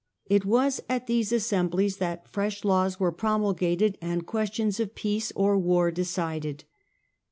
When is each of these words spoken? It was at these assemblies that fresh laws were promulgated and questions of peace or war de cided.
It 0.25 0.45
was 0.45 0.81
at 0.89 1.05
these 1.05 1.31
assemblies 1.31 1.97
that 1.97 2.27
fresh 2.27 2.63
laws 2.65 2.99
were 2.99 3.11
promulgated 3.11 3.99
and 4.01 4.25
questions 4.25 4.79
of 4.79 4.95
peace 4.95 5.31
or 5.35 5.59
war 5.59 5.91
de 5.91 6.03
cided. 6.05 6.63